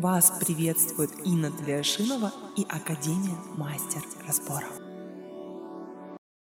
Вас 0.00 0.30
приветствует 0.38 1.10
Инна 1.24 1.50
Тлешинова 1.50 2.30
и 2.56 2.62
Академия 2.68 3.34
Мастер 3.56 4.00
Разборов. 4.24 4.70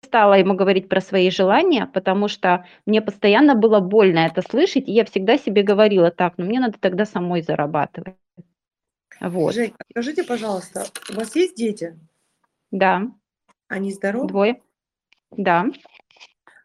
Стала 0.06 0.36
ему 0.36 0.54
говорить 0.54 0.88
про 0.88 1.02
свои 1.02 1.32
желания, 1.32 1.88
потому 1.88 2.28
что 2.28 2.67
мне 2.85 3.01
постоянно 3.01 3.56
было 3.56 3.80
больно 3.80 4.20
это 4.20 4.43
слышать, 4.43 4.88
и 4.88 4.92
я 4.92 5.06
всегда 5.06 5.40
себе 5.40 5.64
говорила 5.64 6.12
так, 6.12 6.35
ну 6.38 6.46
мне 6.46 6.59
надо 6.59 6.78
тогда 6.80 7.06
самой 7.06 7.42
зарабатывать. 7.42 8.14
Вот. 9.21 9.56
Жень, 9.56 9.74
скажите, 9.89 10.24
пожалуйста, 10.24 10.86
у 11.12 11.16
вас 11.16 11.36
есть 11.36 11.55
дети? 11.55 12.00
Да, 12.70 13.08
Они 13.70 13.92
здоровы? 13.92 14.28
двое. 14.28 14.62
Да. 15.32 15.66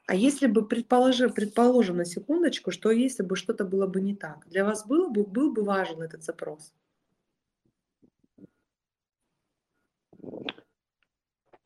А 0.06 0.14
если 0.14 0.46
бы, 0.46 0.66
предположим, 0.66 1.32
предположим 1.32 1.98
на 1.98 2.04
секундочку, 2.04 2.70
что 2.70 2.90
если 2.90 3.22
бы 3.22 3.36
что-то 3.36 3.64
было 3.64 3.86
бы 3.86 4.00
не 4.00 4.14
так, 4.16 4.46
для 4.48 4.64
вас 4.64 4.86
было 4.86 5.08
бы, 5.08 5.24
был 5.24 5.52
бы 5.52 5.62
важен 5.62 6.02
этот 6.02 6.24
запрос? 6.24 6.72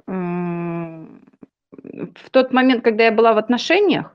В 0.06 1.08
тот 2.30 2.52
момент, 2.52 2.84
когда 2.84 3.04
я 3.04 3.12
была 3.12 3.32
в 3.34 3.38
отношениях, 3.38 4.14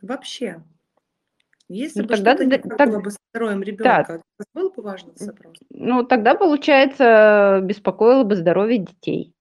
Вообще. 0.00 0.60
Если 1.68 2.00
Ну, 2.00 2.08
бы 2.08 2.14
тогда 2.16 2.32
что-то 2.32 2.44
не 2.44 2.50
да- 2.50 2.58
так 2.68 2.76
так- 2.76 2.88
было 2.90 3.00
бы 3.00 3.10
с 3.12 3.16
здоровьем 3.32 3.62
ребенка, 3.62 4.20
вас 4.36 4.46
был 4.52 4.70
бы 4.70 4.82
важен 4.82 5.12
запрос? 5.14 5.54
ну 5.70 6.02
тогда, 6.04 6.34
получается, 6.34 7.60
беспокоило 7.62 8.24
бы 8.24 8.34
здоровье 8.34 8.78
детей. 8.78 9.32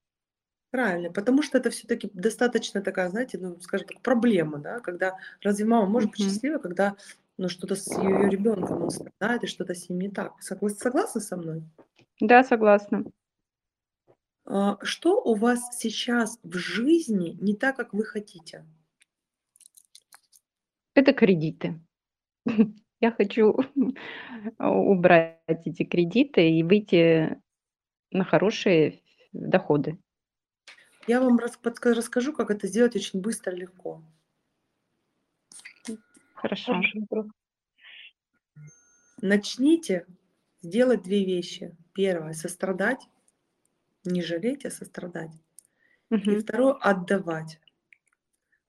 Правильно, 0.72 1.12
потому 1.12 1.42
что 1.44 1.58
это 1.58 1.70
все-таки 1.70 2.10
достаточно 2.14 2.82
такая, 2.82 3.10
знаете, 3.10 3.38
ну, 3.38 3.60
скажем 3.60 3.88
так, 3.88 4.02
проблема, 4.02 4.58
да, 4.58 4.80
когда 4.80 5.18
разве 5.42 5.66
мама 5.66 5.86
может 5.86 6.12
быть 6.12 6.22
счастлива, 6.22 6.60
когда 6.60 6.96
ну, 7.38 7.50
что-то 7.50 7.76
с 7.76 7.98
ее 7.98 8.30
ребенком, 8.30 8.84
он 8.84 8.90
страдает, 8.90 9.44
и 9.44 9.48
что-то 9.48 9.74
с 9.76 9.90
ним 9.90 10.00
не 10.00 10.10
так. 10.10 10.34
Согла- 10.42 10.70
Согласны 10.70 11.20
со 11.20 11.36
мной? 11.36 11.64
Да, 12.22 12.44
согласна. 12.46 13.04
А, 14.46 14.78
Что 14.82 15.22
у 15.22 15.36
вас 15.36 15.78
сейчас 15.78 16.40
в 16.44 16.56
жизни 16.58 17.38
не 17.42 17.54
так, 17.56 17.76
как 17.76 17.94
вы 17.94 18.06
хотите? 18.06 18.66
Это 20.94 21.14
кредиты. 21.14 21.80
Я 23.02 23.12
хочу 23.12 23.58
убрать 24.60 25.40
эти 25.48 25.84
кредиты 25.84 26.50
и 26.50 26.64
выйти 26.64 27.42
на 28.12 28.24
хорошие 28.24 29.02
доходы. 29.34 29.98
Я 31.08 31.20
вам 31.22 31.38
расскажу, 31.38 32.34
как 32.34 32.52
это 32.52 32.68
сделать 32.68 32.96
очень 32.96 33.22
быстро 33.22 33.54
и 33.54 33.60
легко. 33.60 34.04
Хорошо. 36.36 36.82
Начните 39.22 40.06
делать 40.64 41.04
две 41.04 41.24
вещи. 41.26 41.76
Первое– 41.94 42.34
сострадать, 42.34 43.08
не 44.04 44.22
жалеть, 44.22 44.66
а 44.66 44.72
сострадать. 44.72 45.32
И 46.10 46.16
Мгм. 46.16 46.42
второе– 46.42 46.74
отдавать. 46.82 47.60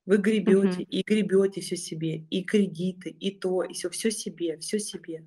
Вы 0.04 0.16
гребете 0.18 0.82
и 0.82 1.02
гребете 1.02 1.60
все 1.60 1.76
себе, 1.76 2.26
и 2.28 2.42
кредиты, 2.42 3.08
и 3.10 3.30
то, 3.30 3.62
и 3.62 3.72
все, 3.72 3.88
все 3.88 4.10
себе, 4.10 4.58
все 4.58 4.78
себе. 4.80 5.24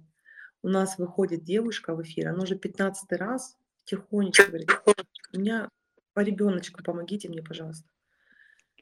У 0.62 0.68
нас 0.68 0.98
выходит 0.98 1.44
девушка 1.44 1.96
в 1.96 2.04
эфир, 2.04 2.28
она 2.28 2.44
уже 2.44 2.56
15 2.58 3.18
раз 3.18 3.58
тихонечко 3.86 4.48
говорит, 4.48 4.70
у 5.34 5.40
меня 5.40 5.70
по 6.16 6.22
ребеночку, 6.22 6.82
помогите 6.84 7.30
мне, 7.30 7.44
пожалуйста. 7.44 7.88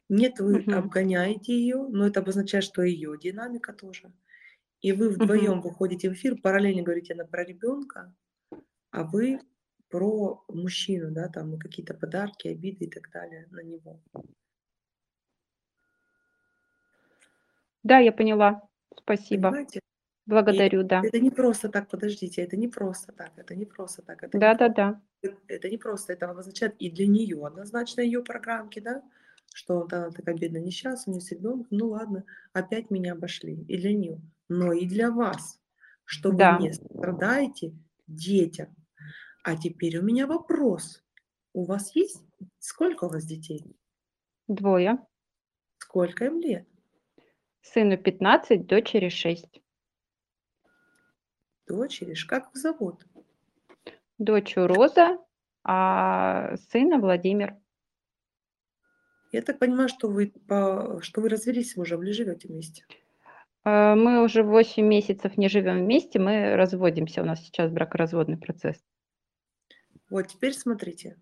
Нет, 0.08 0.40
вы 0.40 0.60
Мгм. 0.60 0.74
обгоняете 0.76 1.54
ее, 1.54 1.88
но 1.90 2.08
это 2.08 2.20
обозначает, 2.20 2.64
что 2.64 2.84
ее 2.84 3.18
динамика 3.18 3.74
тоже. 3.74 4.14
И 4.82 4.92
вы 4.94 5.10
вдвоем 5.10 5.62
выходите 5.62 6.10
в 6.10 6.14
эфир, 6.14 6.40
параллельно 6.42 6.84
говорите 6.84 7.14
она 7.14 7.26
про 7.26 7.44
ребенка, 7.44 8.14
а 8.92 9.04
вы 9.04 9.40
про 9.90 10.44
мужчину, 10.50 11.12
да, 11.12 11.30
там 11.30 11.58
какие-то 11.60 11.94
подарки, 11.96 12.48
обиды 12.50 12.86
и 12.86 12.90
так 12.90 13.12
далее 13.12 13.48
на 13.52 13.62
него. 13.62 14.02
Да, 17.84 18.00
я 18.00 18.12
поняла. 18.12 18.62
Спасибо. 18.98 19.50
Понимаете? 19.50 19.80
Благодарю, 20.28 20.84
да. 20.84 21.02
Это 21.02 21.20
не 21.20 21.30
просто 21.32 21.70
так, 21.70 21.90
подождите, 21.90 22.42
это 22.42 22.56
не 22.58 22.68
просто 22.68 23.12
так, 23.12 23.32
это 23.38 23.56
не 23.56 23.66
просто 23.66 24.02
так, 24.02 24.24
это, 24.24 24.40
не, 24.40 24.44
Да, 24.44 24.54
да, 24.56 24.70
да. 24.70 25.02
это 25.48 25.70
не 25.70 25.78
просто, 25.78 26.14
это 26.14 26.30
обозначает 26.30 26.76
и 26.80 26.90
для 26.92 27.08
нее 27.08 27.46
однозначно 27.46 28.02
ее 28.02 28.24
программки, 28.24 28.80
да, 28.80 29.04
что 29.54 29.80
вот 29.82 29.94
она 29.94 30.12
такая 30.12 30.36
бедная 30.38 30.62
несчастная, 30.62 31.14
у 31.14 31.18
нее 31.18 31.22
с 31.28 31.32
ребенком, 31.32 31.68
ну 31.72 31.90
ладно, 31.90 32.26
опять 32.54 32.92
меня 32.92 33.14
обошли, 33.14 33.56
и 33.68 33.78
для 33.78 33.94
нее, 33.94 34.22
но 34.50 34.74
и 34.74 34.88
для 34.88 35.12
вас, 35.12 35.60
что 36.06 36.32
вы 36.32 36.38
Да. 36.38 36.52
не 36.52 36.74
страдаете 36.74 37.74
детям. 38.08 38.76
А 39.44 39.58
теперь 39.58 39.98
у 40.00 40.04
меня 40.04 40.28
вопрос, 40.28 41.04
у 41.54 41.66
вас 41.66 41.96
есть, 41.96 42.22
сколько 42.60 43.06
у 43.06 43.10
вас 43.10 43.26
детей, 43.26 43.76
Двое. 44.48 44.98
сколько 45.80 46.26
им 46.26 46.40
лет? 46.40 46.68
Сыну 47.62 47.98
15, 47.98 48.68
дочери 48.68 49.10
6. 49.10 49.63
Дочери, 51.68 52.16
как 52.28 52.50
их 52.50 52.58
зовут? 52.58 53.06
Дочь 54.18 54.54
Роза, 54.56 55.18
а 55.64 56.56
сына 56.70 57.00
Владимир. 57.00 57.58
Я 59.32 59.42
так 59.42 59.60
понимаю, 59.60 59.90
что 59.90 60.10
вы, 60.10 60.32
по, 60.48 61.00
что 61.02 61.22
вы 61.22 61.30
развелись 61.30 61.72
с 61.72 61.78
мужем 61.78 62.04
или 62.04 62.12
живете 62.12 62.48
вместе? 62.48 62.86
Э, 63.66 63.96
Мы 63.96 64.24
уже 64.24 64.44
8 64.44 64.86
месяцев 64.86 65.38
не 65.38 65.50
живем 65.50 65.80
вместе, 65.80 66.20
мы 66.20 66.56
разводимся. 66.56 67.22
У 67.22 67.26
нас 67.26 67.40
сейчас 67.40 67.72
бракоразводный 67.72 68.38
процесс. 68.38 68.78
Вот 70.10 70.28
теперь 70.28 70.54
смотрите. 70.54 71.18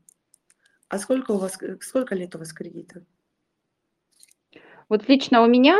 А 0.89 0.97
сколько 0.97 1.31
у 1.31 1.37
вас, 1.37 1.57
сколько 1.79 2.15
лет 2.15 2.35
у 2.35 2.39
вас 2.39 2.51
кредита? 2.51 3.05
Вот 4.89 5.07
лично 5.07 5.41
у 5.41 5.47
меня 5.47 5.79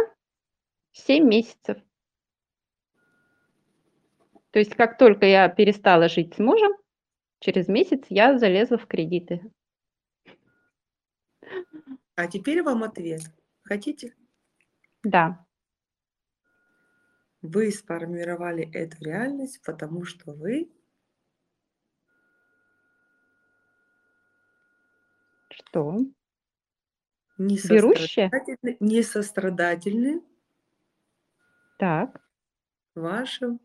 7 0.94 1.28
месяцев. 1.28 1.78
То 4.52 4.60
есть 4.60 4.76
как 4.76 4.98
только 4.98 5.26
я 5.26 5.48
перестала 5.50 6.10
жить 6.10 6.36
с 6.36 6.40
мужем, 6.40 6.72
через 7.40 7.68
месяц 7.68 8.04
я 8.10 8.38
залезла 8.38 8.78
в 8.78 8.86
кредиты. 8.88 9.42
А 12.16 12.28
теперь 12.28 12.62
вам 12.62 12.84
ответ. 12.84 13.22
Хотите? 13.64 14.14
Да, 15.04 15.46
Вы 17.42 17.72
сформировали 17.72 18.70
эту 18.72 19.04
реальность, 19.04 19.62
потому 19.64 20.06
что 20.06 20.32
вы 20.34 20.70
что? 25.50 25.98
не 27.38 27.58
сострадательны, 27.58 28.78
не 28.80 29.02
сострадательны 29.02 30.22
Так, 31.78 32.22
вашим 32.94 33.60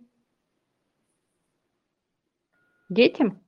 детям? 2.89 3.41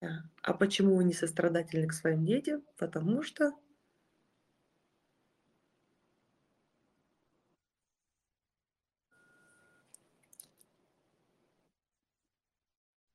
Да. 0.00 0.22
А 0.42 0.54
почему 0.54 0.96
вы 0.96 1.04
не 1.04 1.12
сострадательны 1.12 1.86
к 1.86 1.92
своим 1.92 2.24
детям? 2.24 2.62
Потому 2.78 3.22
что 3.22 3.52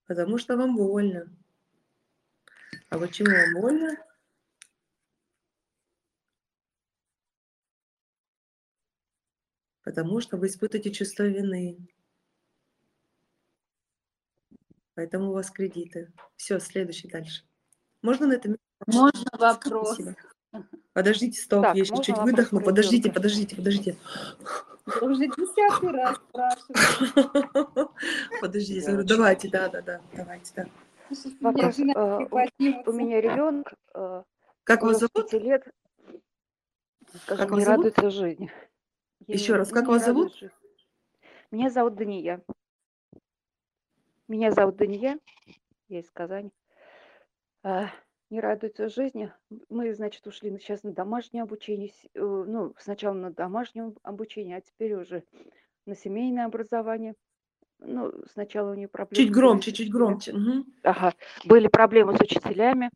потому 0.07 0.37
что 0.37 0.57
вам 0.57 0.75
больно. 0.75 1.27
А 2.89 2.99
почему 2.99 3.31
вам 3.31 3.61
больно? 3.61 4.04
Потому 9.85 10.19
что 10.19 10.35
вы 10.35 10.47
испытываете 10.47 10.91
чувство 10.91 11.23
вины. 11.23 11.77
Поэтому 14.95 15.29
у 15.29 15.33
вас 15.33 15.51
кредиты. 15.51 16.11
Все, 16.35 16.59
следующий 16.59 17.07
дальше. 17.07 17.43
Можно 18.01 18.27
на 18.27 18.33
этом? 18.33 18.57
Можно 18.87 19.29
вопрос? 19.37 19.93
Спасибо. 19.93 20.15
Подождите, 20.93 21.39
стоп, 21.41 21.63
Так, 21.63 21.75
я 21.75 21.81
еще 21.81 22.01
чуть 22.01 22.17
выдохну. 22.17 22.61
Подождите, 22.61 23.11
подождите, 23.11 23.55
подождите. 23.55 23.97
Я 25.01 25.07
уже 25.07 25.27
десятый 25.27 25.91
раз 25.91 26.17
спрашиваю. 26.29 27.91
Подождите, 28.41 28.79
я 28.79 28.91
говорю, 28.91 29.07
давайте, 29.07 29.49
да, 29.49 29.69
да, 29.69 29.81
да, 29.81 30.01
давайте, 30.13 30.51
да. 30.55 30.65
Вопрос. 31.41 31.77
Э, 31.77 31.83
не 32.57 32.83
у- 32.85 32.91
меня 32.93 33.21
ребенок 33.21 33.73
Как 34.63 34.81
вас 34.81 34.99
зовут? 34.99 35.29
5 35.29 35.33
лет, 35.33 35.67
скажем, 37.23 37.47
Как 37.47 37.51
не 37.51 37.55
вас 37.57 37.65
зовут? 37.65 37.85
радуется 37.97 38.09
жизни. 38.09 38.51
Еще 39.27 39.53
И 39.53 39.55
раз, 39.55 39.71
как 39.71 39.85
не 39.85 39.89
вас 39.93 40.05
зовут? 40.05 40.35
жизнь. 40.35 40.53
Меня 41.51 41.69
зовут 41.69 41.95
Дания. 41.95 42.43
Меня 44.27 44.51
зовут 44.51 44.75
Дания, 44.77 45.19
я 45.87 45.99
из 45.99 46.09
Казани. 46.11 46.51
А, 47.63 47.89
не 48.29 48.39
радуется 48.39 48.89
жизни. 48.89 49.31
Мы, 49.69 49.93
значит, 49.93 50.25
ушли 50.27 50.49
сейчас 50.59 50.83
на 50.83 50.91
домашнее 50.93 51.43
обучение. 51.43 51.91
э, 52.13 52.19
Ну, 52.19 52.73
сначала 52.79 53.13
на 53.13 53.31
домашнее 53.31 53.93
обучение, 54.03 54.57
а 54.57 54.61
теперь 54.61 54.93
уже 54.95 55.23
на 55.85 55.95
семейное 55.95 56.45
образование. 56.45 57.13
Ну, 57.79 58.11
сначала 58.31 58.71
у 58.71 58.75
нее 58.75 58.87
проблемы. 58.87 59.23
Чуть 59.25 59.33
громче, 59.33 59.71
чуть 59.71 59.91
громче. 59.91 60.33
Мгм. 60.33 60.65
Ага, 60.83 61.13
были 61.45 61.67
проблемы 61.67 62.15
с 62.17 62.21
учителями 62.21 62.89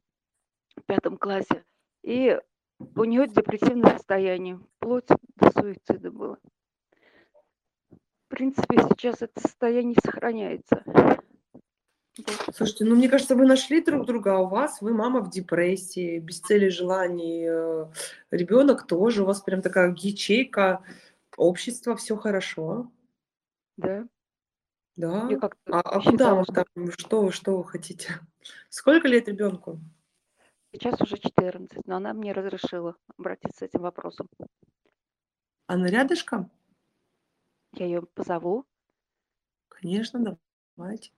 в 0.75 0.83
пятом 0.83 1.17
классе. 1.17 1.63
И 2.03 2.39
у 2.79 3.03
нее 3.03 3.27
депрессивное 3.27 3.97
состояние, 3.97 4.59
вплоть 4.77 5.07
до 5.35 5.51
суицида 5.51 6.11
было. 6.11 6.37
В 7.91 8.29
принципе, 8.29 8.77
сейчас 8.77 9.21
это 9.21 9.39
состояние 9.41 9.97
сохраняется. 10.03 10.83
Слушайте, 12.53 12.85
ну 12.85 12.95
мне 12.95 13.09
кажется, 13.09 13.35
вы 13.35 13.45
нашли 13.45 13.81
друг 13.81 14.05
друга, 14.05 14.35
а 14.35 14.39
у 14.39 14.47
вас 14.47 14.81
вы 14.81 14.93
мама 14.93 15.21
в 15.21 15.29
депрессии, 15.29 16.19
без 16.19 16.39
цели 16.39 16.67
желаний, 16.67 17.45
ребенок 18.31 18.87
тоже, 18.87 19.23
у 19.23 19.25
вас 19.25 19.41
прям 19.41 19.61
такая 19.61 19.95
ячейка 19.97 20.83
общества, 21.37 21.95
все 21.95 22.17
хорошо, 22.17 22.91
Да. 23.77 24.05
да. 24.95 25.29
А, 25.67 25.79
а 25.79 26.01
куда 26.01 26.43
что 26.43 26.53
там, 26.53 26.91
что, 26.91 27.31
что 27.31 27.57
вы 27.57 27.63
хотите? 27.63 28.19
Сколько 28.69 29.07
лет 29.07 29.27
ребенку? 29.27 29.79
Сейчас 30.71 31.01
уже 31.01 31.17
14, 31.17 31.85
но 31.85 31.97
она 31.97 32.13
мне 32.13 32.31
разрешила 32.31 32.95
обратиться 33.17 33.59
с 33.59 33.61
этим 33.61 33.81
вопросом. 33.81 34.27
Она 35.67 35.87
рядышком? 35.87 36.51
Я 37.73 37.85
ее 37.85 38.01
позову. 38.01 38.65
Конечно, 39.67 40.37
давайте. 40.75 41.11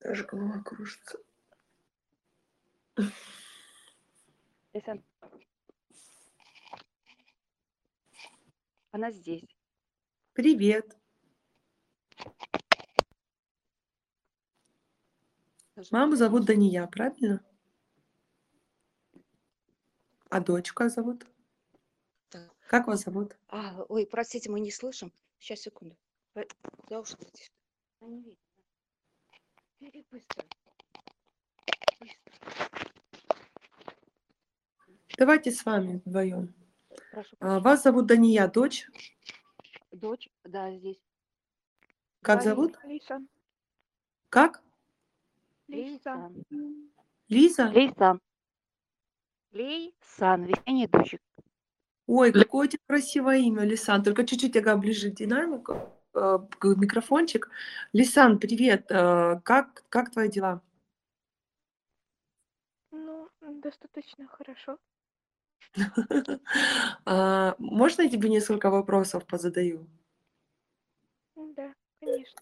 Даже 0.00 0.24
голова 0.24 0.62
кружится. 0.62 1.18
Лейсан. 4.72 5.02
Она 8.92 9.10
здесь. 9.10 9.44
Привет. 10.32 10.96
Маму 15.90 16.16
зовут 16.16 16.44
Дания, 16.46 16.86
правильно? 16.86 17.44
А 20.30 20.40
дочку 20.40 20.76
как 20.76 20.90
зовут? 20.90 21.26
Так. 22.30 22.50
Как 22.68 22.86
вас 22.86 23.02
зовут? 23.04 23.36
А, 23.48 23.82
ой, 23.88 24.06
простите, 24.06 24.50
мы 24.50 24.60
не 24.60 24.70
слышим. 24.70 25.12
Сейчас, 25.38 25.60
секунду. 25.60 25.96
Э, 26.34 26.44
Куда 26.78 27.04
сюда. 27.04 27.26
А 28.00 28.06
не 28.06 28.22
видно. 28.22 28.36
Бери 29.80 30.06
быстро. 30.10 30.44
Быстро. 32.00 32.32
Давайте 35.18 35.50
с 35.52 35.64
вами 35.64 36.00
вдвоем. 36.04 36.54
Прошу. 37.12 37.36
А, 37.40 37.60
Вас 37.60 37.82
зовут 37.82 38.06
Дания, 38.06 38.48
дочь. 38.48 38.88
Дочь, 39.92 40.28
да, 40.44 40.74
здесь. 40.76 41.00
Как 42.22 42.40
Говори. 42.40 42.48
зовут? 42.48 42.78
Лейсан. 42.84 43.28
Как? 44.30 44.62
Лейсан. 45.68 46.44
Лиза? 47.28 47.68
Лейсан. 47.68 48.20
Лейсан, 49.52 50.44
весенний 50.44 50.86
дочек. 50.86 51.20
Ой, 52.06 52.32
какое 52.32 52.66
у 52.66 52.70
тебя 52.70 52.82
красивое 52.86 53.38
имя, 53.38 53.64
Лисан. 53.64 54.02
Только 54.02 54.24
чуть-чуть 54.24 54.56
ага, 54.56 54.76
ближе 54.76 55.10
динамику, 55.10 55.92
э, 56.14 56.38
к- 56.58 56.76
микрофончик. 56.76 57.50
Лисан, 57.92 58.38
привет. 58.38 58.86
Э, 58.90 59.40
Как, 59.42 59.84
как 59.88 60.12
твои 60.12 60.28
дела? 60.28 60.62
Ну, 62.92 63.28
достаточно 63.40 64.26
хорошо. 64.28 64.78
А, 67.04 67.54
Можно 67.58 68.02
я 68.02 68.08
тебе 68.10 68.28
несколько 68.28 68.70
вопросов 68.70 69.26
позадаю? 69.26 69.86
Да, 71.34 71.74
конечно. 72.00 72.40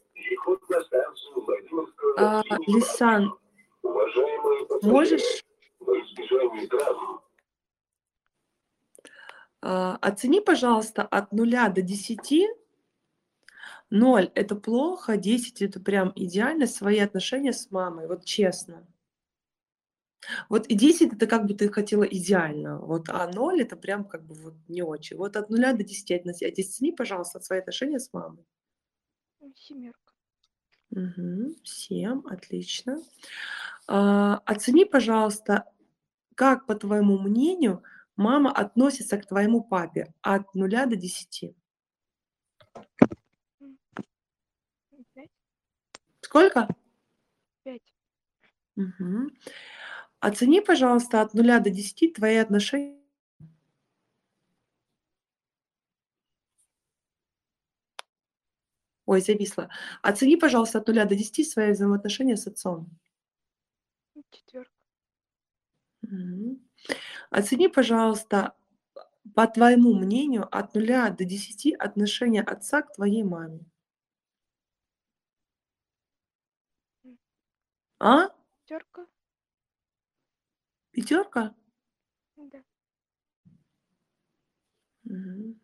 А, 2.16 2.42
Лисан, 2.66 3.34
можешь 4.82 5.44
а, 9.60 9.96
оцени, 10.02 10.40
пожалуйста, 10.40 11.02
от 11.02 11.32
нуля 11.32 11.68
до 11.68 11.82
10. 11.82 12.48
0– 13.90 14.30
это 14.34 14.56
плохо, 14.56 15.16
10– 15.16 15.62
это 15.62 15.80
прям 15.80 16.12
идеально, 16.16 16.66
свои 16.66 16.98
отношения 16.98 17.52
с 17.52 17.70
мамой, 17.70 18.06
вот 18.06 18.24
честно. 18.24 18.86
Вот 20.48 20.66
и 20.66 20.74
10– 20.74 21.12
это 21.14 21.26
как 21.26 21.46
бы 21.46 21.54
ты 21.54 21.68
хотела 21.70 22.02
идеально, 22.04 22.78
вот, 22.78 23.08
а 23.08 23.26
0– 23.26 23.60
это 23.62 23.76
прям 23.76 24.04
как 24.04 24.24
бы 24.24 24.34
вот 24.34 24.54
не 24.68 24.82
очень. 24.82 25.16
Вот 25.16 25.36
от 25.36 25.48
нуля 25.48 25.72
до 25.72 25.84
10 25.84 26.10
относи- 26.10 26.46
оцени, 26.46 26.92
пожалуйста, 26.92 27.40
свои 27.40 27.60
отношения 27.60 28.00
с 28.00 28.12
мамой. 28.12 28.44
Семерка. 29.54 30.03
Мгм. 30.94 31.56
7, 31.64 32.22
отлично. 32.26 33.02
А, 33.88 34.36
оцени, 34.44 34.84
пожалуйста, 34.84 35.64
как, 36.36 36.66
по 36.66 36.76
твоему 36.76 37.18
мнению, 37.18 37.82
мама 38.16 38.52
относится 38.52 39.18
к 39.18 39.26
твоему 39.26 39.62
папе 39.62 40.14
от 40.22 40.54
нуля 40.54 40.86
до 40.86 40.94
10. 40.94 41.56
Пять. 45.14 45.30
Сколько? 46.20 46.68
Пять. 47.64 47.92
Мгм. 48.76 49.30
Оцени, 50.20 50.60
пожалуйста, 50.60 51.22
от 51.22 51.34
нуля 51.34 51.58
до 51.58 51.70
10 51.70 52.12
твои 52.12 52.36
отношения. 52.36 53.03
Ой, 59.14 59.20
зависла. 59.20 59.70
Оцени, 60.02 60.36
пожалуйста, 60.36 60.78
от 60.78 60.88
нуля 60.88 61.04
до 61.04 61.14
10 61.14 61.48
свои 61.48 61.70
взаимоотношения 61.70 62.36
с 62.36 62.48
отцом. 62.48 62.90
Четверка. 64.32 64.72
Оцени, 67.30 67.68
пожалуйста, 67.68 68.56
по 69.36 69.46
твоему 69.46 69.94
мнению, 69.94 70.48
от 70.50 70.74
нуля 70.74 71.10
до 71.10 71.24
10 71.24 71.74
отношения 71.74 72.42
отца 72.42 72.82
к 72.82 72.92
твоей 72.92 73.22
маме. 73.22 73.60
А? 78.00 78.30
Пятерка. 78.66 79.06
Пятерка? 80.90 81.54
Да. 82.36 82.64
Мгм. 85.04 85.63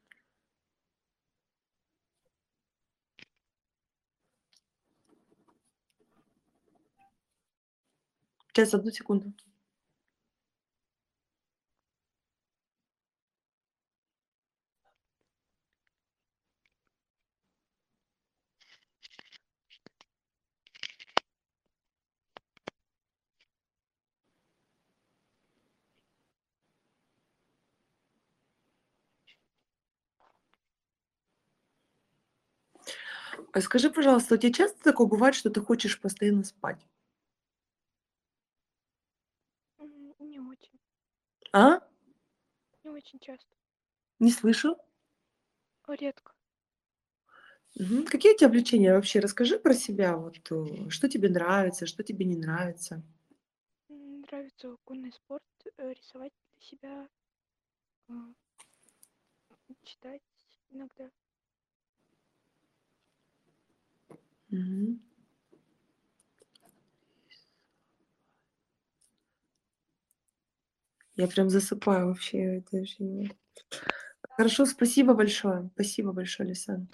Сейчас, 8.53 8.75
одну 8.75 8.91
секунду. 8.91 9.33
Скажи, 33.61 33.91
пожалуйста, 33.91 34.35
у 34.35 34.39
тебя 34.39 34.53
часто 34.53 34.83
такое 34.83 35.07
бывает, 35.07 35.35
что 35.35 35.51
ты 35.51 35.61
хочешь 35.61 36.01
постоянно 36.01 36.45
спать? 36.45 36.81
М, 39.81 40.15
Не 40.21 40.39
очень. 40.41 40.79
А? 41.53 41.81
Не 42.85 42.91
очень 42.91 43.19
часто. 43.21 43.57
Не 44.21 44.31
слышу. 44.31 44.77
Редко. 45.89 46.33
Мгм. 47.79 48.05
Какие 48.07 48.35
у 48.35 48.37
тебя 48.37 48.49
увлечения 48.49 48.93
вообще? 48.93 49.21
Расскажи 49.21 49.59
про 49.59 49.75
себя. 49.75 50.17
Вот, 50.17 50.39
э, 50.51 50.89
что 50.91 51.09
тебе 51.09 51.29
нравится, 51.29 51.87
что 51.87 52.03
тебе 52.03 52.25
не 52.25 52.37
нравится. 52.37 53.03
М, 53.91 54.21
Нравится 54.23 54.75
конный 54.85 55.13
спорт, 55.13 55.43
э, 55.77 55.93
рисовать 55.93 56.33
для 56.55 56.63
себя, 56.67 57.09
а, 58.09 58.13
читать 59.85 60.23
иногда. 60.71 61.11
Мгм. 64.51 65.01
Я 71.21 71.29
прям 71.29 71.51
засыпаю 71.51 72.07
вообще. 72.07 72.39
это 72.57 72.79
вообще 72.79 73.05
не- 73.05 73.31
Хорошо, 74.31 74.65
спасибо 74.65 75.13
большое. 75.13 75.69
Спасибо 75.75 76.13
большое, 76.13 76.49
Лисан. 76.49 76.89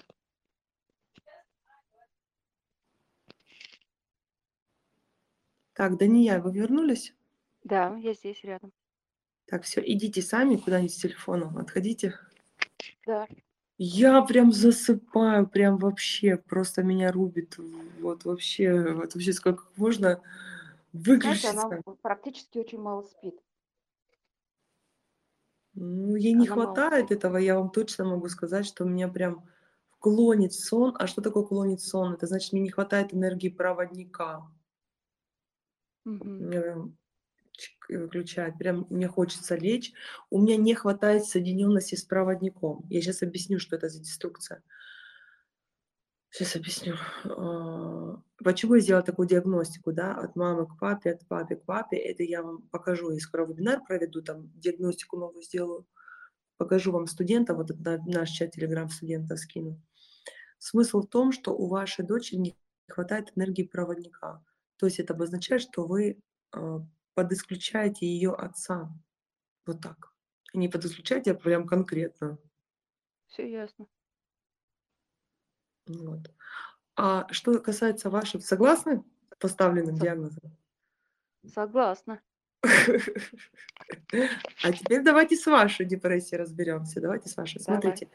Так, 5.75 5.97
Дания, 5.97 6.41
вы 6.41 6.53
вернулись? 6.53 7.15
Да, 7.63 7.97
я 7.99 8.15
здесь 8.15 8.43
рядом. 8.43 8.73
Так, 9.45 9.63
все, 9.63 9.81
идите 9.81 10.23
сами 10.23 10.57
куда-нибудь 10.57 10.93
с 10.93 10.97
телефоном, 11.01 11.57
отходите. 11.57 12.19
Да. 13.07 13.29
Я 13.79 14.23
прям 14.23 14.51
засыпаю, 14.51 15.47
прям 15.47 15.79
вообще, 15.79 16.37
просто 16.37 16.83
меня 16.83 17.13
рубит. 17.13 17.59
Вот 18.01 18.25
вообще, 18.25 18.93
вот 18.93 19.15
вообще 19.15 19.33
сколько 19.33 19.69
можно 19.77 20.21
Знаете, 20.93 21.51
она 21.51 21.69
выключиться. 21.69 21.83
практически 22.03 22.59
очень 22.59 22.81
мало 22.81 23.03
спит. 23.03 23.41
Ну, 25.77 26.17
ей 26.17 26.33
не 26.33 26.47
Она 26.47 26.57
мало 26.57 26.75
хватает 26.75 27.07
спит. 27.07 27.19
этого, 27.19 27.37
я 27.37 27.57
вам 27.59 27.71
точно 27.71 28.07
могу 28.07 28.29
сказать, 28.29 28.67
что 28.67 28.85
меня 28.85 29.09
прям 29.09 29.47
клонит 29.99 30.55
сон. 30.55 30.97
А 30.99 31.07
что 31.07 31.21
такое 31.21 31.45
клонит 31.45 31.81
сон? 31.81 32.15
Это 32.15 32.27
значит, 32.27 32.53
мне 32.53 32.63
не 32.63 32.71
хватает 32.71 33.13
энергии 33.13 33.51
проводника. 33.51 34.51
И 37.89 37.97
выключает. 37.97 38.59
Прям 38.59 38.87
мне 38.91 39.07
хочется 39.07 39.55
лечь. 39.55 39.93
У 40.31 40.41
меня 40.41 40.57
не 40.57 40.75
хватает 40.75 41.25
соединенности 41.25 41.95
с 41.95 42.05
проводником. 42.05 42.85
Я 42.89 43.01
сейчас 43.01 43.23
объясню, 43.23 43.59
что 43.59 43.77
это 43.77 43.89
за 43.89 44.01
деструкция. 44.01 44.63
Сейчас 46.31 46.57
объясню. 46.57 46.97
А, 47.25 48.21
Почему 48.45 48.75
я 48.75 48.81
сделала 48.81 49.05
такую 49.05 49.27
диагностику, 49.27 49.93
да, 49.93 50.15
от 50.15 50.37
мамы 50.37 50.67
к 50.67 50.79
папе, 50.79 51.13
от 51.13 51.27
папы 51.27 51.57
к 51.57 51.65
папе. 51.65 51.97
Это 51.97 52.23
я 52.23 52.43
вам 52.43 52.63
покажу. 52.69 53.11
Я 53.11 53.19
скоро 53.19 53.47
вебинар 53.47 53.83
проведу, 53.83 54.23
там 54.23 54.51
диагностику 54.59 55.17
новую 55.17 55.43
сделаю. 55.43 55.87
Покажу 56.59 56.93
вам 56.93 57.07
студента, 57.07 57.55
вот 57.55 57.71
на 57.81 57.99
наш 58.07 58.31
чат 58.31 58.53
телеграм 58.53 58.89
студента 58.91 59.37
скину. 59.37 59.81
Смысл 60.59 61.01
в 61.01 61.09
том, 61.09 61.33
что 61.33 61.53
у 61.53 61.67
вашей 61.69 62.05
дочери 62.05 62.39
не 62.39 62.57
хватает 62.89 63.33
энергии 63.37 63.63
проводника. 63.63 64.43
То 64.77 64.87
есть 64.87 64.99
это 64.99 65.15
обозначает, 65.15 65.63
что 65.63 65.87
вы 65.87 66.21
а, 66.53 66.81
подисключаете 67.15 68.07
ее 68.07 68.33
отца. 68.33 68.91
Вот 69.65 69.81
так. 69.81 70.13
Не 70.53 70.69
подисключаете, 70.69 71.33
а 71.33 71.35
прям 71.35 71.67
конкретно. 71.67 72.39
Все 73.27 73.51
ясно. 73.51 73.87
Вот. 75.87 76.31
А 76.97 77.27
что 77.33 77.59
касается 77.61 78.11
ваших, 78.11 78.45
согласны 78.45 79.05
поставленным 79.39 79.97
Сог- 79.97 80.03
диагнозом? 80.03 80.57
Согласна. 81.47 82.21
А 84.65 84.73
теперь 84.73 85.03
давайте 85.05 85.37
с 85.37 85.47
вашей 85.47 85.87
депрессией 85.87 86.41
разберемся. 86.41 87.01
Давайте 87.01 87.29
с 87.29 87.37
вашей. 87.37 87.63
Давай. 87.65 87.81
Смотрите, 87.81 88.11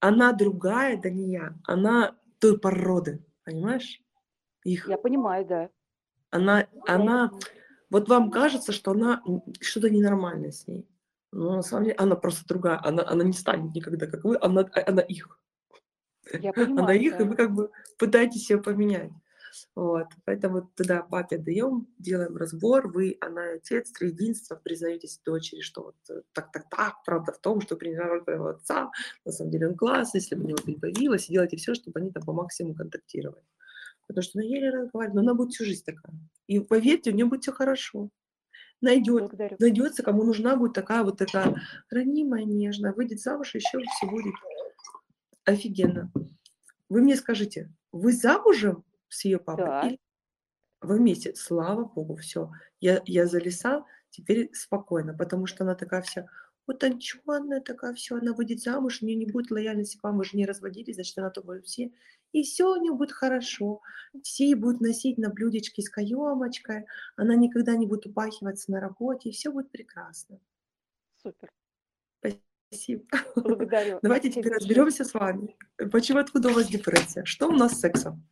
она 0.00 0.32
другая, 0.32 0.96
да 1.00 1.10
не 1.10 1.32
я. 1.32 1.54
Она 1.64 2.16
той 2.38 2.58
породы, 2.58 3.24
понимаешь? 3.44 4.00
Их. 4.64 4.88
Я 4.88 4.98
понимаю, 4.98 5.44
да. 5.44 5.70
Она, 6.30 6.68
она, 6.86 7.32
вот 7.90 8.08
вам 8.08 8.30
кажется, 8.30 8.72
что 8.72 8.92
она 8.92 9.22
что-то 9.60 9.90
ненормальное 9.90 10.52
с 10.52 10.66
ней. 10.66 10.88
Но 11.32 11.56
на 11.56 11.62
самом 11.62 11.84
деле 11.84 11.96
она 11.96 12.16
просто 12.16 12.46
другая. 12.46 12.80
Она, 12.84 13.04
она 13.06 13.24
не 13.24 13.32
станет 13.32 13.74
никогда, 13.74 14.06
как 14.06 14.24
вы. 14.24 14.38
Она, 14.40 14.68
она 14.86 15.02
их. 15.02 15.40
Я 16.32 16.52
Она 16.56 16.66
понимаю, 16.66 17.00
их, 17.00 17.14
и 17.14 17.18
да. 17.18 17.24
вы 17.24 17.36
как 17.36 17.52
бы 17.52 17.70
пытаетесь 17.98 18.50
ее 18.50 18.58
поменять. 18.58 19.10
Вот. 19.74 20.06
Поэтому 20.24 20.70
тогда 20.74 21.02
папе 21.02 21.38
даем, 21.38 21.88
делаем 21.98 22.36
разбор, 22.36 22.88
вы, 22.88 23.16
она 23.20 23.52
и 23.52 23.56
отец, 23.56 23.90
триединство, 23.90 24.56
признаетесь 24.56 25.20
дочери, 25.24 25.60
что 25.60 25.82
вот 25.84 25.96
э, 26.10 26.22
так, 26.32 26.52
так, 26.52 26.68
так, 26.68 26.94
правда 27.04 27.32
в 27.32 27.38
том, 27.38 27.60
что 27.60 27.76
приняла 27.76 28.06
роль 28.06 28.24
твоего 28.24 28.48
отца, 28.48 28.90
на 29.24 29.32
самом 29.32 29.50
деле 29.50 29.68
он 29.68 29.76
классный, 29.76 30.20
если 30.20 30.34
бы 30.34 30.44
у 30.44 30.48
него 30.48 30.58
не 30.66 30.74
появилось, 30.74 31.28
и 31.28 31.32
делайте 31.32 31.56
все, 31.56 31.74
чтобы 31.74 32.00
они 32.00 32.10
там 32.10 32.22
по 32.24 32.32
максимуму 32.32 32.74
контактировали. 32.74 33.42
Потому 34.06 34.22
что 34.22 34.38
она 34.38 34.48
еле 34.48 34.70
разговаривает, 34.70 35.14
но 35.14 35.20
она 35.20 35.34
будет 35.34 35.52
всю 35.52 35.64
жизнь 35.64 35.84
такая. 35.84 36.14
И 36.46 36.60
поверьте, 36.60 37.10
у 37.10 37.14
нее 37.14 37.26
будет 37.26 37.42
все 37.42 37.52
хорошо. 37.52 38.10
Найдет, 38.80 39.20
Благодарю. 39.20 39.56
найдется, 39.58 40.02
кому 40.04 40.22
нужна 40.22 40.56
будет 40.56 40.72
такая 40.72 41.02
вот 41.02 41.18
такая 41.18 41.60
ранимая, 41.90 42.44
нежная, 42.44 42.92
выйдет 42.92 43.20
замуж, 43.20 43.54
и 43.54 43.58
еще 43.58 43.80
все 43.80 44.06
будет 44.08 44.34
офигенно. 45.48 46.12
Вы 46.88 47.02
мне 47.02 47.16
скажите, 47.16 47.72
вы 47.92 48.12
замужем 48.12 48.84
с 49.08 49.24
ее 49.24 49.38
папой? 49.38 49.64
Да. 49.64 49.88
Или 49.88 49.98
вы 50.80 50.98
вместе? 50.98 51.34
Слава 51.34 51.84
богу, 51.84 52.16
все. 52.16 52.50
Я, 52.80 53.02
я 53.04 53.26
за 53.26 53.38
леса, 53.38 53.84
теперь 54.10 54.50
спокойно, 54.52 55.14
потому 55.14 55.46
что 55.46 55.64
она 55.64 55.74
такая 55.74 56.02
вся 56.02 56.28
утонченная 56.68 57.60
такая, 57.60 57.94
все, 57.94 58.16
она 58.16 58.34
выйдет 58.34 58.60
замуж, 58.60 59.00
у 59.00 59.06
нее 59.06 59.16
не 59.16 59.26
будет 59.26 59.50
лояльности 59.50 59.98
вам, 60.02 60.18
вы 60.18 60.24
же 60.24 60.36
не 60.36 60.44
разводились, 60.44 60.96
значит, 60.96 61.16
она 61.18 61.30
то 61.30 61.42
будет 61.42 61.64
все. 61.64 61.90
И 62.32 62.42
все 62.42 62.70
у 62.70 62.76
нее 62.76 62.92
будет 62.92 63.12
хорошо. 63.12 63.80
Все 64.22 64.54
будут 64.54 64.82
носить 64.82 65.16
на 65.16 65.30
блюдечке 65.30 65.80
с 65.80 65.88
каемочкой, 65.88 66.84
она 67.16 67.36
никогда 67.36 67.74
не 67.74 67.86
будет 67.86 68.06
упахиваться 68.06 68.70
на 68.70 68.80
работе, 68.80 69.30
и 69.30 69.32
все 69.32 69.50
будет 69.50 69.70
прекрасно. 69.70 70.38
Супер. 71.22 71.50
Спасибо. 72.70 73.04
Благодарю. 73.34 73.98
Давайте 74.02 74.30
теперь 74.30 74.52
разберемся 74.52 75.04
с 75.04 75.14
вами. 75.14 75.56
Почему, 75.90 76.18
откуда 76.18 76.50
у 76.50 76.52
вас 76.52 76.68
депрессия? 76.68 77.24
Что 77.24 77.48
у 77.48 77.52
нас 77.52 77.72
с 77.72 77.80
сексом? 77.80 78.22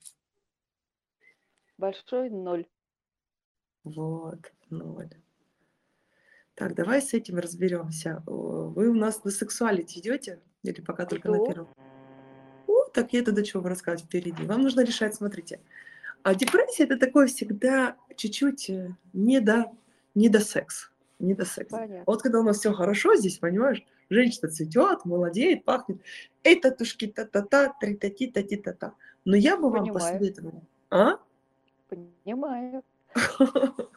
Большой 1.79 2.31
ноль. 2.31 2.67
Вот, 3.85 4.53
ноль. 4.69 5.11
Так, 6.55 6.75
давай 6.75 7.01
с 7.01 7.15
этим 7.15 7.39
разберемся. 7.39 8.23
Вы 8.27 8.89
у 8.89 8.95
нас 8.95 9.25
на 9.25 9.31
сексуалити 9.31 10.01
идете? 10.01 10.41
Или 10.63 10.81
пока 10.81 11.07
только 11.07 11.31
на 11.31 11.37
Иду. 11.37 11.47
первом? 11.47 11.69
О, 12.67 12.85
так 12.93 13.13
я 13.13 13.23
тогда 13.23 13.45
что 13.45 13.61
вам 13.61 13.71
рассказать 13.71 14.03
впереди. 14.03 14.45
Вам 14.45 14.63
нужно 14.63 14.81
решать, 14.81 15.15
смотрите. 15.15 15.61
А 16.23 16.35
депрессия 16.35 16.85
это 16.85 16.99
такое 16.99 17.27
всегда 17.29 17.97
чуть-чуть 18.17 18.71
э, 18.71 18.97
не 19.13 19.41
до, 19.41 19.71
не 20.15 20.29
до 20.29 20.41
секс. 20.41 20.91
Не 21.19 21.35
до 21.35 21.45
секса. 21.45 21.77
Понятно. 21.77 22.05
Вот 22.07 22.23
когда 22.23 22.41
у 22.41 22.43
нас 22.43 22.59
все 22.59 22.73
хорошо 22.73 23.15
здесь, 23.15 23.39
понимаешь, 23.39 23.85
женщина 24.11 24.51
цветет, 24.51 25.05
молодеет, 25.05 25.65
пахнет. 25.65 26.01
Эй, 26.45 26.61
татушки, 26.61 27.07
та-та-та, 27.07 27.75
три-та-ти, 27.81 28.31
та-ти-та-та. 28.31 28.93
Но 29.25 29.37
я 29.37 29.57
бы 29.57 29.71
вам 29.71 29.85
Понимаю. 29.85 29.93
посоветовала. 29.93 30.63
А? 30.91 31.19
Понимаю. 31.89 32.83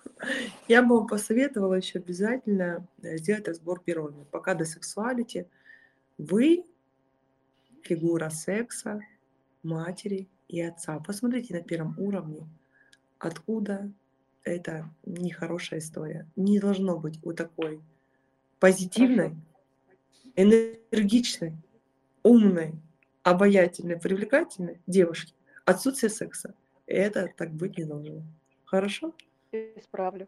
Я 0.68 0.82
бы 0.82 0.98
вам 0.98 1.08
посоветовала 1.08 1.76
еще 1.76 2.00
обязательно 2.00 2.88
э, 3.02 3.18
сделать 3.18 3.48
разбор 3.48 3.82
пироги. 3.82 4.26
Пока 4.32 4.54
до 4.54 4.66
сексуалити 4.66 5.48
вы 6.18 6.66
фигура 7.82 8.30
секса, 8.30 9.02
матери 9.64 10.28
и 10.48 10.62
отца. 10.62 11.00
Посмотрите 11.00 11.54
на 11.54 11.62
первом 11.62 11.96
уровне, 12.00 12.48
откуда 13.18 13.92
это 14.44 14.90
нехорошая 15.06 15.80
история. 15.80 16.28
Не 16.36 16.60
должно 16.60 16.98
быть 16.98 17.20
у 17.24 17.34
такой 17.34 17.82
позитивной, 18.60 19.36
энергичной, 20.42 21.54
умной, 22.24 22.74
обаятельной, 23.24 24.00
привлекательной 24.00 24.80
девушки 24.88 25.34
отсутствие 25.66 26.10
секса. 26.10 26.54
Это 26.88 27.30
так 27.38 27.52
быть 27.52 27.78
не 27.78 27.84
должно. 27.84 28.24
Хорошо? 28.66 29.14
Исправлю. 29.52 30.28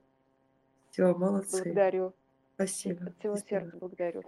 Все, 0.91 1.13
молодцы. 1.15 1.63
Благодарю. 1.63 2.13
Спасибо. 2.55 3.05
От 3.05 3.17
всего 3.17 3.37
Спасибо. 3.37 3.61
сердца 3.61 3.77
благодарю. 3.77 4.23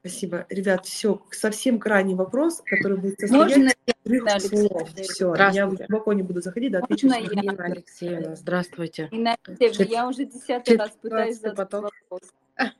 Спасибо. 0.00 0.46
Ребят, 0.48 0.86
все, 0.86 1.22
совсем 1.30 1.78
крайний 1.78 2.14
вопрос, 2.14 2.62
который 2.64 2.98
будет 2.98 3.20
Можно 3.30 3.48
состоять 3.48 3.76
я, 3.86 4.36
из 4.36 4.48
трех 4.48 4.68
слов. 4.68 4.90
Все, 4.94 5.34
я 5.34 5.66
глубоко 5.66 6.12
не 6.12 6.22
буду 6.22 6.40
заходить, 6.40 6.72
да, 6.72 6.80
отвечу. 6.80 7.06
Можно 7.06 7.24
я? 7.24 7.40
Инна 7.42 7.64
Алексеевна, 7.64 8.34
здравствуйте. 8.34 9.08
Инна 9.12 9.36
Алексеевна, 9.46 9.84
я 9.84 10.08
уже 10.08 10.24
десятый 10.24 10.76
раз 10.76 10.90
пытаюсь 11.00 11.38
задать 11.38 11.72
вопрос. 11.72 12.22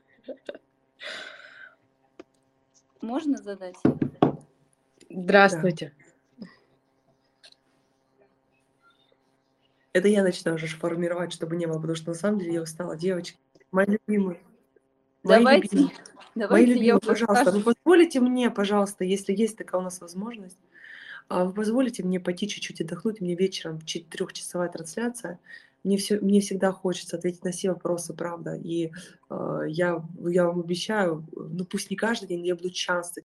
Можно 3.03 3.37
задать? 3.37 3.75
Здравствуйте. 5.09 5.93
Это 9.91 10.07
я 10.07 10.23
начинаю 10.23 10.55
уже 10.55 10.67
формировать, 10.67 11.33
чтобы 11.33 11.57
не 11.57 11.65
было, 11.65 11.79
потому 11.79 11.95
что 11.95 12.11
на 12.11 12.15
самом 12.15 12.39
деле 12.39 12.53
я 12.53 12.61
устала. 12.61 12.95
Девочки, 12.95 13.37
мои 13.73 13.85
любимые. 13.87 14.41
Мои 15.23 15.39
Давайте, 15.39 15.67
любимые. 15.67 15.95
Мои 16.35 16.47
давайте 16.47 16.71
я 16.71 16.75
любимые, 16.75 16.95
уже 16.95 17.25
пожалуйста, 17.25 17.51
вы 17.51 17.61
позволите 17.73 18.19
мне, 18.21 18.49
пожалуйста, 18.49 19.03
если 19.03 19.33
есть 19.33 19.57
такая 19.57 19.81
у 19.81 19.83
нас 19.83 19.99
возможность, 19.99 20.57
а 21.27 21.43
вы 21.43 21.53
позволите 21.53 22.03
мне 22.03 22.21
пойти 22.21 22.47
чуть-чуть 22.47 22.79
отдохнуть, 22.79 23.19
мне 23.19 23.35
вечером 23.35 23.81
четырехчасовая 23.81 24.69
трансляция, 24.69 25.39
мне, 25.83 25.97
все, 25.97 26.19
мне 26.19 26.39
всегда 26.39 26.71
хочется 26.71 27.17
ответить 27.17 27.43
на 27.43 27.51
все 27.51 27.69
вопросы, 27.69 28.13
правда, 28.13 28.55
и 28.55 28.91
э, 29.29 29.59
я, 29.67 30.03
я 30.25 30.45
вам 30.45 30.61
обещаю, 30.61 31.25
ну 31.35 31.65
пусть 31.65 31.89
не 31.89 31.95
каждый 31.95 32.27
день, 32.27 32.45
я 32.45 32.55
буду 32.55 32.69
часто 32.69 33.21